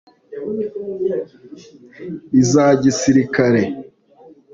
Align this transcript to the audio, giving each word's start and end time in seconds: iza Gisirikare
iza 2.41 2.65
Gisirikare 2.81 3.61